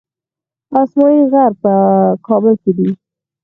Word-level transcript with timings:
اسمايي 0.81 1.21
غر 1.31 1.51
په 1.63 1.73
کابل 2.27 2.53
کې 2.63 2.71
دی 2.77 2.89